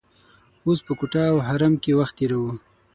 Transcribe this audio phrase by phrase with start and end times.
[0.65, 2.51] اوس په کوټه او حرم کې وخت تیروو.